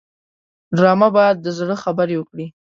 ډرامه 0.77 1.07
باید 1.17 1.37
د 1.41 1.47
زړه 1.57 1.75
خبرې 1.83 2.15
وکړي 2.17 2.47